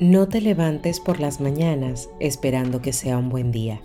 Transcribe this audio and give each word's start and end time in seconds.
No 0.00 0.28
te 0.28 0.40
levantes 0.40 1.00
por 1.00 1.18
las 1.18 1.40
mañanas 1.40 2.08
esperando 2.20 2.80
que 2.80 2.92
sea 2.92 3.18
un 3.18 3.30
buen 3.30 3.50
día. 3.50 3.80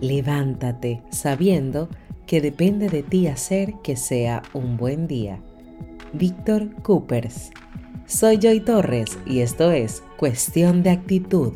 Levántate 0.00 1.04
sabiendo 1.10 1.88
que 2.26 2.40
depende 2.40 2.88
de 2.88 3.04
ti 3.04 3.28
hacer 3.28 3.74
que 3.84 3.94
sea 3.94 4.42
un 4.52 4.76
buen 4.76 5.06
día. 5.06 5.40
Víctor 6.12 6.74
Coopers. 6.82 7.52
Soy 8.04 8.38
Joy 8.38 8.64
Torres 8.64 9.16
y 9.26 9.42
esto 9.42 9.70
es 9.70 10.02
Cuestión 10.16 10.82
de 10.82 10.90
Actitud. 10.90 11.52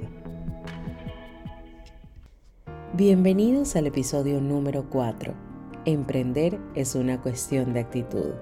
Bienvenidos 2.94 3.74
al 3.74 3.88
episodio 3.88 4.40
número 4.40 4.88
4. 4.90 5.34
Emprender 5.86 6.60
es 6.76 6.94
una 6.94 7.20
cuestión 7.20 7.72
de 7.72 7.80
actitud. 7.80 8.34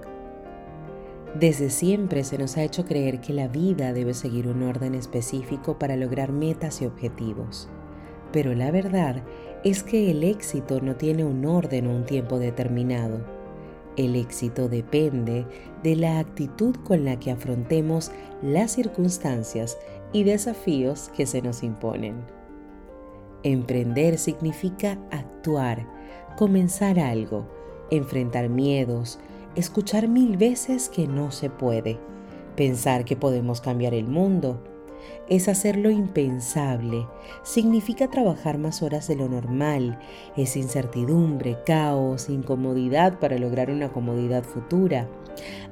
Desde 1.35 1.69
siempre 1.69 2.23
se 2.23 2.37
nos 2.37 2.57
ha 2.57 2.63
hecho 2.63 2.85
creer 2.85 3.19
que 3.19 3.33
la 3.33 3.47
vida 3.47 3.93
debe 3.93 4.13
seguir 4.13 4.47
un 4.47 4.63
orden 4.63 4.95
específico 4.95 5.77
para 5.77 5.95
lograr 5.95 6.31
metas 6.31 6.81
y 6.81 6.85
objetivos. 6.85 7.69
Pero 8.31 8.53
la 8.53 8.71
verdad 8.71 9.23
es 9.63 9.83
que 9.83 10.11
el 10.11 10.23
éxito 10.23 10.81
no 10.81 10.95
tiene 10.95 11.25
un 11.25 11.45
orden 11.45 11.87
o 11.87 11.95
un 11.95 12.05
tiempo 12.05 12.39
determinado. 12.39 13.19
El 13.97 14.15
éxito 14.15 14.69
depende 14.69 15.45
de 15.83 15.95
la 15.95 16.19
actitud 16.19 16.75
con 16.83 17.03
la 17.03 17.19
que 17.19 17.31
afrontemos 17.31 18.11
las 18.41 18.71
circunstancias 18.71 19.77
y 20.13 20.23
desafíos 20.23 21.09
que 21.15 21.25
se 21.25 21.41
nos 21.41 21.63
imponen. 21.63 22.15
Emprender 23.43 24.17
significa 24.17 24.99
actuar, 25.11 25.87
comenzar 26.37 26.99
algo, 26.99 27.47
enfrentar 27.91 28.49
miedos, 28.49 29.19
escuchar 29.57 30.07
mil 30.07 30.37
veces 30.37 30.87
que 30.87 31.07
no 31.07 31.31
se 31.31 31.49
puede, 31.49 31.97
pensar 32.55 33.05
que 33.05 33.15
podemos 33.15 33.59
cambiar 33.59 33.95
el 33.95 34.07
mundo. 34.07 34.63
Es 35.29 35.47
hacer 35.47 35.77
lo 35.77 35.89
impensable, 35.89 37.07
significa 37.43 38.09
trabajar 38.09 38.59
más 38.59 38.83
horas 38.83 39.07
de 39.07 39.15
lo 39.15 39.27
normal, 39.27 39.99
es 40.35 40.55
incertidumbre, 40.55 41.57
caos, 41.65 42.29
incomodidad 42.29 43.19
para 43.19 43.37
lograr 43.37 43.71
una 43.71 43.91
comodidad 43.91 44.43
futura. 44.43 45.09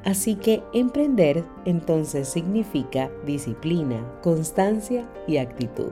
Así 0.03 0.35
que 0.35 0.63
emprender 0.73 1.43
entonces 1.65 2.27
significa 2.27 3.11
disciplina, 3.25 4.03
constancia 4.23 5.07
y 5.27 5.37
actitud. 5.37 5.91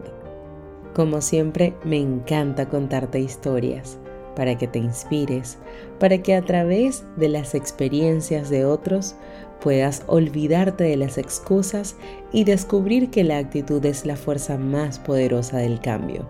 Como 0.96 1.22
siempre, 1.22 1.75
me 1.84 1.98
encanta 1.98 2.70
contarte 2.70 3.20
historias 3.20 4.00
para 4.36 4.58
que 4.58 4.67
te 4.67 4.80
inspires, 4.80 5.58
para 6.00 6.17
que 6.20 6.36
a 6.36 6.42
través 6.42 7.03
de 7.17 7.30
las 7.30 7.56
experiencias 7.56 8.50
de 8.50 8.66
otros 8.66 9.16
puedas 9.62 10.03
olvidarte 10.08 10.84
de 10.84 10.98
las 10.98 11.17
excusas 11.17 11.95
y 12.31 12.44
descubrir 12.44 13.09
que 13.09 13.23
la 13.23 13.38
actitud 13.38 13.84
es 13.86 14.06
la 14.06 14.16
fuerza 14.16 14.58
más 14.58 15.00
poderosa 15.00 15.58
del 15.58 15.80
cambio. 15.80 16.28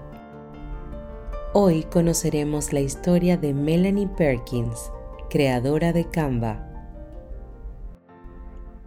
Hoy 1.54 1.84
conoceremos 1.84 2.74
la 2.74 2.80
historia 2.80 3.38
de 3.38 3.54
Melanie 3.54 4.08
Perkins, 4.08 4.92
creadora 5.30 5.94
de 5.94 6.10
Canva. 6.10 6.68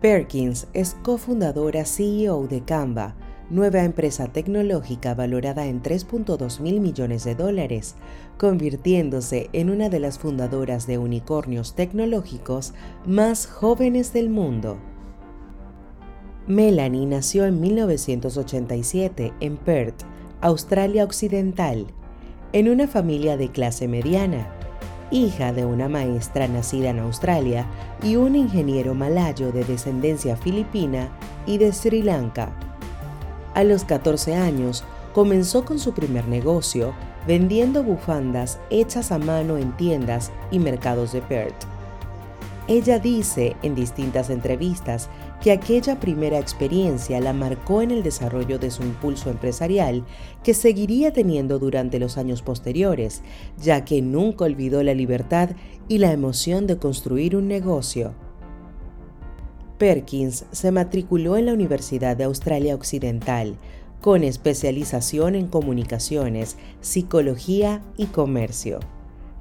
Perkins 0.01 0.69
es 0.73 0.95
cofundadora 1.03 1.84
CEO 1.84 2.47
de 2.47 2.64
Canva, 2.64 3.17
nueva 3.50 3.84
empresa 3.84 4.27
tecnológica 4.28 5.14
valorada 5.14 5.66
en 5.66 5.83
3.2 5.83 6.61
mil 6.61 6.80
millones 6.80 7.25
de 7.25 7.34
dólares, 7.34 7.94
convirtiéndose 8.39 9.48
en 9.52 9.70
una 9.70 9.89
de 9.89 10.00
las 10.00 10.19
fundadoras 10.19 10.86
de 10.86 10.98
unicornios 10.98 11.74
tecnológicos 11.74 12.74
más 13.06 13.47
jóvenes 13.47 14.12
del 14.12 14.30
mundo. 14.30 14.78
Melanie 16.47 17.06
nació 17.06 17.47
en 17.47 17.61
1987 17.61 19.33
en 19.41 19.56
Perth, 19.56 20.02
Australia 20.41 21.05
Occidental, 21.05 21.86
en 22.52 22.69
una 22.69 22.86
familia 22.86 23.36
de 23.36 23.50
clase 23.50 23.89
mediana, 23.89 24.48
hija 25.11 25.52
de 25.52 25.64
una 25.64 25.89
maestra 25.89 26.48
nacida 26.48 26.90
en 26.90 27.01
Australia 27.01 27.67
y 28.02 28.17
un 28.17 28.35
ingeniero 28.35 28.95
malayo 28.95 29.52
de 29.52 29.64
descendencia 29.64 30.36
filipina 30.36 31.11
y 31.46 31.58
de 31.58 31.73
Sri 31.73 32.02
Lanka. 32.02 32.66
A 33.56 33.64
los 33.64 33.84
14 33.84 34.34
años 34.34 34.84
comenzó 35.14 35.64
con 35.64 35.78
su 35.78 35.94
primer 35.94 36.28
negocio 36.28 36.92
vendiendo 37.27 37.83
bufandas 37.83 38.61
hechas 38.68 39.11
a 39.11 39.18
mano 39.18 39.56
en 39.56 39.74
tiendas 39.78 40.30
y 40.50 40.58
mercados 40.58 41.12
de 41.12 41.22
Perth. 41.22 41.64
Ella 42.68 42.98
dice 42.98 43.56
en 43.62 43.74
distintas 43.74 44.28
entrevistas 44.28 45.08
que 45.40 45.52
aquella 45.52 45.98
primera 45.98 46.39
experiencia 46.39 47.18
la 47.18 47.33
marcó 47.33 47.80
en 47.80 47.92
el 47.92 48.02
desarrollo 48.02 48.58
de 48.58 48.70
su 48.70 48.83
impulso 48.83 49.30
empresarial 49.30 50.05
que 50.44 50.52
seguiría 50.52 51.14
teniendo 51.14 51.58
durante 51.58 51.98
los 51.98 52.18
años 52.18 52.42
posteriores, 52.42 53.23
ya 53.56 53.86
que 53.86 54.02
nunca 54.02 54.44
olvidó 54.44 54.83
la 54.83 54.92
libertad 54.92 55.48
y 55.88 55.96
la 55.96 56.12
emoción 56.12 56.67
de 56.67 56.77
construir 56.77 57.34
un 57.34 57.48
negocio. 57.48 58.26
Perkins 59.79 60.45
se 60.53 60.70
matriculó 60.73 61.37
en 61.37 61.47
la 61.47 61.53
Universidad 61.53 62.17
de 62.17 62.25
Australia 62.25 62.75
Occidental, 62.75 63.57
con 64.01 64.25
especialización 64.25 65.35
en 65.35 65.48
comunicaciones, 65.48 66.57
psicología 66.81 67.83
y 67.97 68.07
comercio. 68.07 68.81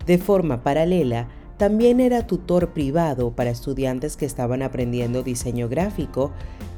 De 0.05 0.17
forma 0.17 0.63
paralela, 0.63 1.27
también 1.57 1.99
era 2.01 2.27
tutor 2.27 2.73
privado 2.73 3.31
para 3.31 3.49
estudiantes 3.49 4.17
que 4.17 4.25
estaban 4.25 4.61
aprendiendo 4.61 5.23
diseño 5.23 5.69
gráfico 5.69 6.31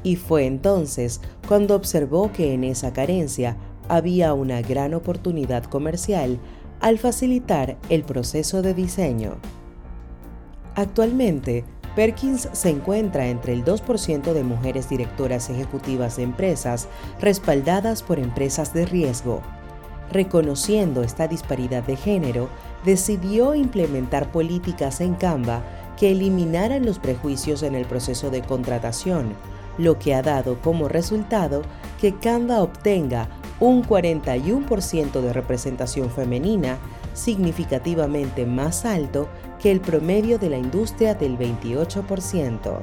y 0.04 0.16
fue 0.16 0.46
entonces 0.46 1.20
cuando 1.48 1.74
observó 1.74 2.30
que 2.30 2.54
en 2.54 2.62
esa 2.62 2.92
carencia 2.92 3.56
había 3.88 4.34
una 4.34 4.62
gran 4.62 4.94
oportunidad 4.94 5.64
comercial 5.64 6.38
al 6.80 6.98
facilitar 6.98 7.76
el 7.88 8.04
proceso 8.04 8.62
de 8.62 8.74
diseño. 8.74 9.38
Actualmente, 10.76 11.64
Perkins 11.98 12.48
se 12.52 12.70
encuentra 12.70 13.26
entre 13.26 13.52
el 13.52 13.64
2% 13.64 14.32
de 14.32 14.44
mujeres 14.44 14.88
directoras 14.88 15.50
ejecutivas 15.50 16.14
de 16.16 16.22
empresas 16.22 16.86
respaldadas 17.20 18.04
por 18.04 18.20
empresas 18.20 18.72
de 18.72 18.86
riesgo. 18.86 19.42
Reconociendo 20.12 21.02
esta 21.02 21.26
disparidad 21.26 21.82
de 21.82 21.96
género, 21.96 22.50
decidió 22.84 23.56
implementar 23.56 24.30
políticas 24.30 25.00
en 25.00 25.14
Canva 25.14 25.64
que 25.98 26.12
eliminaran 26.12 26.86
los 26.86 27.00
prejuicios 27.00 27.64
en 27.64 27.74
el 27.74 27.84
proceso 27.84 28.30
de 28.30 28.42
contratación, 28.42 29.34
lo 29.76 29.98
que 29.98 30.14
ha 30.14 30.22
dado 30.22 30.60
como 30.60 30.86
resultado 30.86 31.62
que 32.00 32.14
Canva 32.14 32.62
obtenga 32.62 33.26
un 33.58 33.82
41% 33.82 35.20
de 35.20 35.32
representación 35.32 36.10
femenina, 36.10 36.78
significativamente 37.18 38.46
más 38.46 38.84
alto 38.84 39.28
que 39.60 39.70
el 39.70 39.80
promedio 39.80 40.38
de 40.38 40.50
la 40.50 40.58
industria 40.58 41.14
del 41.14 41.36
28%. 41.38 42.80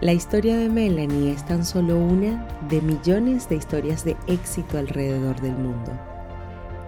La 0.00 0.12
historia 0.12 0.58
de 0.58 0.68
Melanie 0.68 1.32
es 1.32 1.46
tan 1.46 1.64
solo 1.64 1.96
una 1.96 2.46
de 2.68 2.82
millones 2.82 3.48
de 3.48 3.56
historias 3.56 4.04
de 4.04 4.16
éxito 4.26 4.76
alrededor 4.76 5.40
del 5.40 5.56
mundo. 5.56 5.92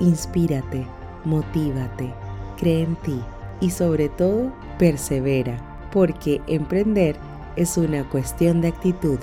Inspírate, 0.00 0.86
motívate, 1.24 2.12
cree 2.58 2.82
en 2.82 2.96
ti 2.96 3.18
y 3.60 3.70
sobre 3.70 4.10
todo 4.10 4.52
persevera, 4.78 5.88
porque 5.92 6.42
emprender 6.46 7.16
es 7.56 7.78
una 7.78 8.06
cuestión 8.10 8.60
de 8.60 8.68
actitud. 8.68 9.18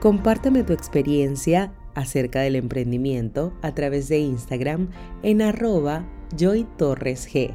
Compárteme 0.00 0.64
tu 0.64 0.72
experiencia 0.72 1.72
acerca 1.94 2.40
del 2.40 2.56
emprendimiento 2.56 3.52
a 3.62 3.74
través 3.74 4.08
de 4.08 4.18
Instagram 4.18 4.90
en 5.22 5.42
arroba 5.42 6.06
Joy 6.36 6.66
Torres 6.76 7.28
G. 7.32 7.54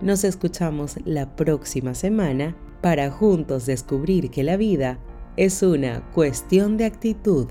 Nos 0.00 0.24
escuchamos 0.24 0.96
la 1.04 1.34
próxima 1.36 1.94
semana 1.94 2.56
para 2.82 3.10
juntos 3.10 3.66
descubrir 3.66 4.30
que 4.30 4.44
la 4.44 4.56
vida 4.56 4.98
es 5.36 5.62
una 5.62 6.02
cuestión 6.12 6.76
de 6.76 6.84
actitud. 6.84 7.46